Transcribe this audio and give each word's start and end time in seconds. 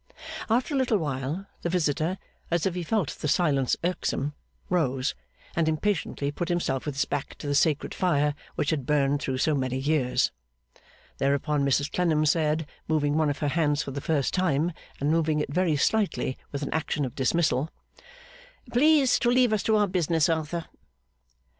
After 0.49 0.73
a 0.73 0.77
little, 0.79 1.45
the 1.61 1.69
visitor, 1.69 2.17
as 2.49 2.65
if 2.65 2.73
he 2.73 2.81
felt 2.81 3.09
the 3.11 3.27
silence 3.27 3.77
irksome, 3.83 4.33
rose, 4.67 5.13
and 5.55 5.69
impatiently 5.69 6.31
put 6.31 6.49
himself 6.49 6.87
with 6.87 6.95
his 6.95 7.05
back 7.05 7.35
to 7.35 7.45
the 7.45 7.53
sacred 7.53 7.93
fire 7.93 8.33
which 8.55 8.71
had 8.71 8.87
burned 8.87 9.21
through 9.21 9.37
so 9.37 9.53
many 9.53 9.77
years. 9.77 10.31
Thereupon 11.19 11.63
Mrs 11.63 11.91
Clennam 11.91 12.25
said, 12.25 12.65
moving 12.87 13.15
one 13.15 13.29
of 13.29 13.37
her 13.45 13.49
hands 13.49 13.83
for 13.83 13.91
the 13.91 14.01
first 14.01 14.33
time, 14.33 14.71
and 14.99 15.11
moving 15.11 15.39
it 15.39 15.53
very 15.53 15.75
slightly 15.75 16.35
with 16.51 16.63
an 16.63 16.73
action 16.73 17.05
of 17.05 17.13
dismissal: 17.13 17.69
'Please 18.73 19.19
to 19.19 19.29
leave 19.29 19.53
us 19.53 19.61
to 19.61 19.75
our 19.75 19.85
business, 19.85 20.27
Arthur. 20.29 20.65